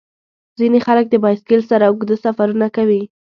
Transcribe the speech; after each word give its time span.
ځینې 0.59 0.79
خلک 0.87 1.05
د 1.09 1.15
بایسکل 1.23 1.61
سره 1.71 1.83
اوږده 1.87 2.15
سفرونه 2.25 2.67
کوي. 2.75 3.01